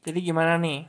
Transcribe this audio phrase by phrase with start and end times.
[0.00, 0.80] Jadi gimana nih?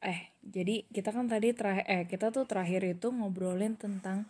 [0.00, 4.24] Eh, jadi kita kan tadi terakhir eh kita tuh terakhir itu ngobrolin tentang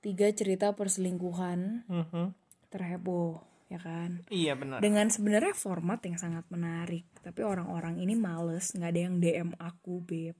[0.00, 2.24] tiga cerita perselingkuhan Mhm.
[2.68, 4.24] terheboh, ya kan?
[4.28, 4.80] Iya benar.
[4.80, 10.00] Dengan sebenarnya format yang sangat menarik, tapi orang-orang ini males, nggak ada yang DM aku,
[10.00, 10.36] beb.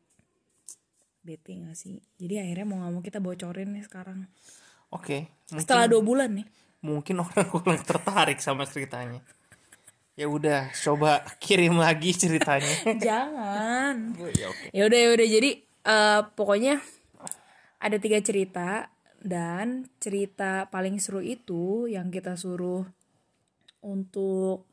[1.23, 2.03] Bete gak sih?
[2.19, 4.27] Jadi akhirnya mau nggak mau kita bocorin nih sekarang.
[4.91, 5.31] Oke.
[5.49, 6.47] Mungkin, Setelah dua bulan nih.
[6.83, 9.23] mungkin orang kurang tertarik sama ceritanya.
[10.13, 12.77] Ya udah, coba kirim lagi ceritanya.
[13.09, 14.13] Jangan.
[14.37, 14.67] ya oke.
[14.69, 16.85] ya udah ya udah jadi eh, pokoknya
[17.81, 18.93] ada tiga cerita
[19.25, 22.85] dan cerita paling seru itu yang kita suruh
[23.81, 24.69] untuk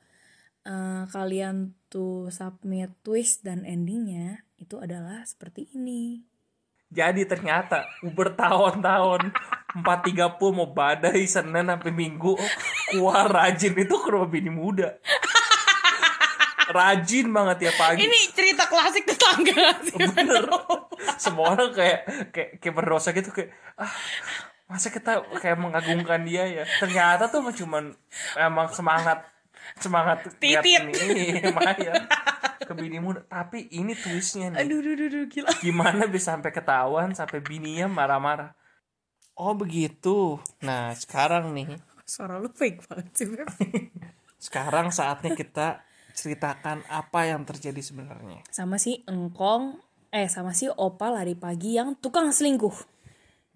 [0.67, 6.21] eh, kalian tuh submit twist dan endingnya itu adalah seperti ini
[6.89, 9.29] Jadi ternyata bertahun-tahun
[9.77, 12.51] 430 mau badai Senin sampai Minggu oh,
[12.89, 14.97] keluar rajin itu ke rumah bini muda.
[16.69, 18.05] Rajin banget ya pagi.
[18.05, 20.45] ini cerita klasik tetangga bener.
[21.17, 23.89] Semua orang kayak kayak kayak berdosa gitu kayak ah
[24.69, 26.63] masa kita kayak mengagungkan dia ya?
[26.77, 27.89] Ternyata tuh cuman
[28.37, 29.25] emang semangat
[29.81, 30.93] semangat Titit.
[30.93, 32.05] ini lumayan.
[32.61, 33.25] Ke bini muda.
[33.25, 34.61] Tapi ini twistnya nih.
[34.61, 35.49] Aduh aduh aduh, aduh gila.
[35.57, 38.53] Gimana bisa sampai ketahuan sampai bininya marah-marah?
[39.33, 40.37] Oh begitu.
[40.61, 41.81] Nah sekarang nih.
[42.05, 43.25] Suara lu fake banget sih
[44.39, 45.83] sekarang saatnya kita
[46.19, 49.79] ceritakan apa yang terjadi sebenarnya sama si engkong
[50.11, 52.99] eh sama si opa lari pagi yang tukang selingkuh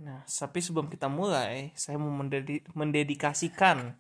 [0.04, 3.96] Nah, tapi sebelum kita mulai, saya mau mendedi- mendedikasikan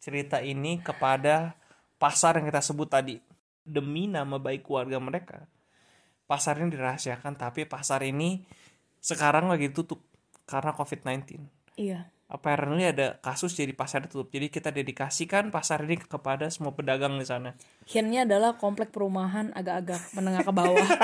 [0.00, 1.58] cerita ini kepada
[2.00, 3.20] pasar yang kita sebut tadi.
[3.60, 5.44] Demi nama baik keluarga mereka.
[6.24, 8.40] Pasar ini dirahasiakan, tapi pasar ini
[9.02, 10.00] sekarang lagi tutup
[10.48, 11.42] karena COVID-19.
[11.76, 14.30] iya Apparently ada kasus jadi pasar ditutup.
[14.30, 17.58] Jadi kita dedikasikan pasar ini kepada semua pedagang di sana.
[17.90, 20.88] hintnya adalah komplek perumahan agak-agak menengah ke bawah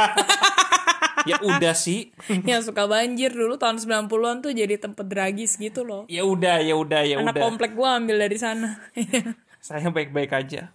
[1.26, 2.14] Ya udah sih.
[2.50, 6.06] yang suka banjir dulu tahun 90-an tuh jadi tempat dragis gitu loh.
[6.06, 7.42] Ya udah, ya udah, ya Anak udah.
[7.42, 8.78] komplek gua ambil dari sana.
[9.66, 10.70] Saya baik-baik aja.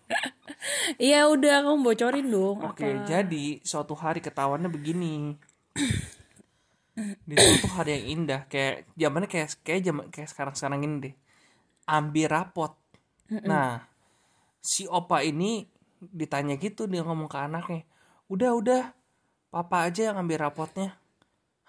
[0.99, 2.59] Iya udah kamu bocorin dong.
[2.67, 5.39] Oke, jadi suatu hari ketahuannya begini.
[6.97, 11.15] Di suatu hari yang indah, kayak zamannya kayak kayak zaman kayak sekarang sekarang ini deh.
[11.87, 12.75] Ambil rapot.
[13.31, 13.87] Nah,
[14.59, 15.65] si opa ini
[16.01, 17.81] ditanya gitu dia ngomong ke anaknya,
[18.27, 18.83] udah udah,
[19.53, 20.99] papa aja yang ambil rapotnya.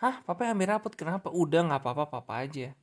[0.03, 1.31] Hah, papa yang ambil rapot kenapa?
[1.31, 2.75] Udah nggak apa-apa, papa aja.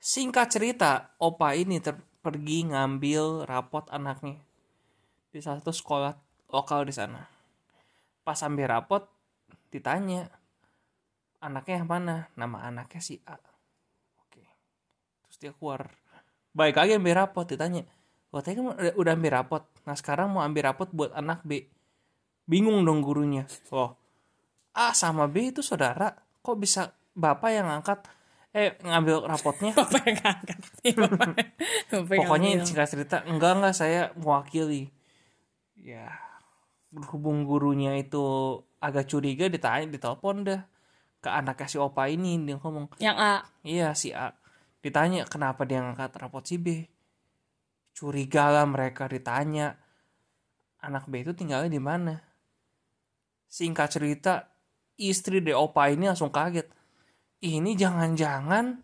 [0.00, 4.40] Singkat cerita, opa ini ter- pergi ngambil rapot anaknya
[5.30, 6.12] di salah satu sekolah
[6.50, 7.28] lokal di sana.
[8.26, 9.06] Pas ambil rapot,
[9.70, 10.26] ditanya,
[11.40, 12.16] anaknya yang mana?
[12.36, 13.36] Nama anaknya si A.
[14.24, 14.44] Oke.
[15.26, 15.88] Terus dia keluar.
[16.52, 17.88] Baik lagi ambil rapot, ditanya.
[18.30, 19.64] Wah, tadi kan udah, ambil rapot.
[19.88, 21.66] Nah, sekarang mau ambil rapot buat anak B.
[22.46, 23.48] Bingung dong gurunya.
[23.74, 23.96] Loh,
[24.76, 26.14] A sama B itu saudara.
[26.44, 28.06] Kok bisa bapak yang angkat
[28.50, 29.70] eh ngambil rapotnya?
[29.78, 30.58] Bapak yang angkat.
[30.98, 31.28] Bapak,
[31.94, 34.90] bapak yang Pokoknya singkat cerita, enggak enggak saya mewakili.
[35.78, 36.10] Ya,
[36.90, 40.60] berhubung gurunya itu agak curiga ditanya, ditelepon dah
[41.20, 43.44] ke anaknya si Opa ini dia ngomong, yang A.
[43.62, 44.32] iya si A.
[44.80, 46.88] Ditanya kenapa dia ngangkat rapot si B.
[47.92, 49.76] Curiga lah mereka ditanya.
[50.80, 52.16] Anak B itu tinggalnya di mana?
[53.52, 54.48] Singkat cerita,
[54.96, 56.72] istri de Opa ini langsung kaget.
[57.44, 58.80] Ini jangan-jangan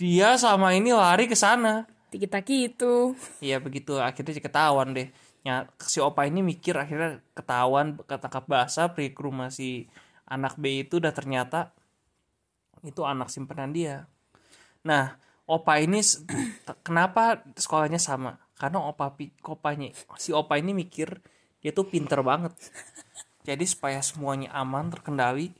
[0.00, 1.84] dia sama ini lari ke sana.
[2.08, 3.12] Tiki-taki itu.
[3.44, 5.12] Iya begitu akhirnya ketahuan deh.
[5.40, 9.88] Ya, si opa ini mikir akhirnya ketahuan ketangkap basah pergi ke rumah si
[10.30, 11.74] anak B itu udah ternyata
[12.86, 14.08] itu anak simpanan dia.
[14.86, 16.00] Nah, opa ini
[16.86, 18.40] kenapa sekolahnya sama?
[18.56, 21.20] Karena opa pi- opanya si opa ini mikir
[21.60, 22.56] dia tuh pinter banget.
[23.44, 25.52] Jadi supaya semuanya aman terkendali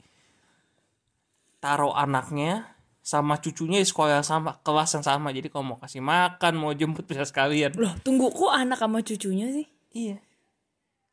[1.61, 5.33] taruh anaknya sama cucunya di sekolah yang sama, kelas yang sama.
[5.33, 7.73] Jadi kalau mau kasih makan, mau jemput bisa sekalian.
[7.77, 9.65] Loh, tunggu kok anak sama cucunya sih?
[9.93, 10.17] Iya.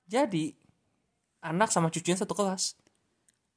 [0.09, 0.53] Jadi
[1.45, 2.77] anak sama cucunya satu kelas.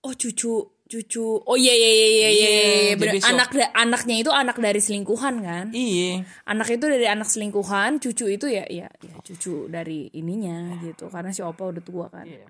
[0.02, 1.24] Oh, cucu cucu.
[1.48, 2.50] Oh iya iya iya iya iya.
[2.50, 2.50] Iya,
[2.92, 2.94] iya.
[3.00, 3.24] Bener.
[3.24, 5.66] Anak da- anaknya itu anak dari selingkuhan kan?
[5.72, 6.28] Iya.
[6.44, 11.08] Anak itu dari anak selingkuhan, cucu itu ya ya, ya cucu dari ininya gitu.
[11.08, 12.28] Karena si Opa udah tua kan.
[12.28, 12.44] Iya.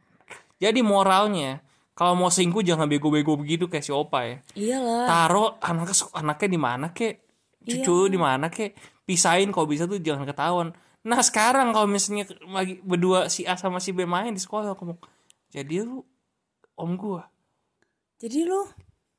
[0.57, 1.61] Jadi moralnya
[1.93, 4.37] kalau mau selingkuh jangan bego-bego begitu kayak si Opa ya.
[4.57, 5.05] Iyalah.
[5.05, 7.15] Taruh anaknya anaknya di mana kek?
[7.61, 8.73] Cucu di mana kek?
[9.05, 10.73] Pisahin kalau bisa tuh jangan ketahuan.
[11.05, 14.83] Nah sekarang kalau misalnya lagi berdua si A sama si B main di sekolah aku
[14.85, 14.97] mau
[15.49, 16.01] jadi lu
[16.77, 17.25] om gua
[18.21, 18.61] Jadi lu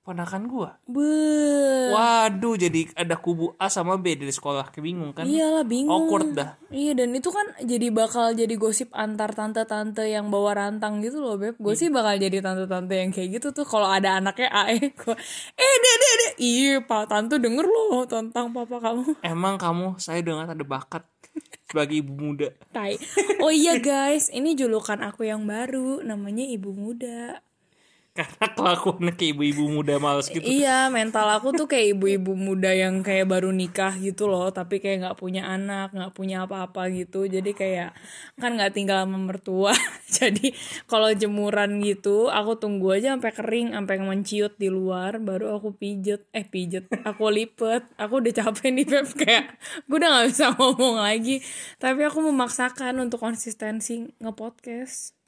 [0.02, 1.94] ponakan gua Be.
[1.94, 5.94] waduh jadi ada kubu A sama B di sekolah kebingung kan Iyalah bingung.
[5.94, 10.98] awkward dah Iya dan itu kan jadi bakal jadi gosip antar tante-tante yang bawa rantang
[11.04, 11.54] gitu loh beb.
[11.60, 15.14] Gue sih bakal jadi tante-tante yang kayak gitu tuh kalau ada anaknya AE gua,
[15.54, 16.32] eh deh deh deh.
[16.42, 19.20] Iya pak tante denger loh tentang papa kamu.
[19.36, 21.06] emang kamu saya dengar ada bakat
[21.70, 22.98] sebagai ibu muda Tai.
[23.38, 27.38] Oh iya guys, ini julukan aku yang baru namanya ibu muda.
[28.18, 33.00] karena kelakuannya kayak ibu-ibu muda males gitu Iya, mental aku tuh kayak ibu-ibu muda yang
[33.00, 37.24] kayak baru nikah gitu loh, tapi kayak nggak punya anak, nggak punya apa-apa gitu.
[37.24, 37.96] Jadi kayak
[38.36, 39.72] kan nggak tinggal sama mertua.
[40.20, 40.52] Jadi
[40.84, 46.28] kalau jemuran gitu, aku tunggu aja sampai kering, sampai menciut di luar, baru aku pijet,
[46.36, 47.88] eh pijet, aku lipet.
[47.96, 49.56] Aku udah capek nih Beb kayak
[49.88, 51.40] gue udah nggak bisa ngomong lagi.
[51.80, 55.21] Tapi aku memaksakan untuk konsistensi nge-podcast.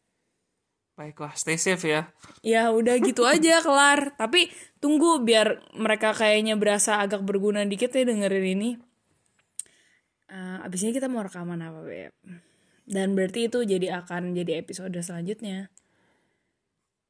[0.95, 2.07] Baiklah stay safe ya
[2.47, 4.15] Ya udah gitu aja kelar.
[4.15, 8.71] Tapi tunggu biar mereka kayaknya berasa agak berguna dikit ya dengerin ini.
[10.31, 12.15] Eh, abis ini kita mau rekaman apa Beb?
[12.85, 15.73] Dan berarti itu jadi akan jadi episode selanjutnya.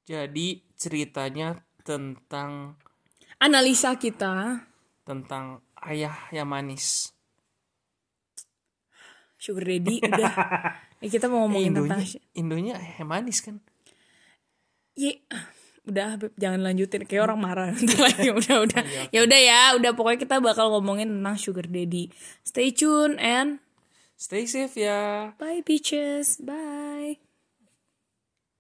[0.05, 2.77] jadi ceritanya tentang
[3.41, 4.61] Analisa kita
[5.09, 7.17] tentang ayah yang manis
[9.41, 10.35] Sugar Daddy udah.
[11.05, 12.03] Eh, kita mau ngomongin Indonya tentang
[12.33, 13.61] Indonya ayah yang manis kan
[14.95, 15.21] Ye,
[15.91, 17.05] udah jangan lanjutin.
[17.05, 17.69] Kayak orang marah.
[17.85, 18.57] Ntar lagi udah.
[18.65, 19.91] Udah ya udah ya udah.
[19.93, 22.11] Pokoknya kita bakal ngomongin tentang sugar daddy.
[22.47, 23.61] Stay tune and
[24.17, 25.35] stay safe ya.
[25.37, 26.41] Bye bitches.
[26.41, 27.34] Bye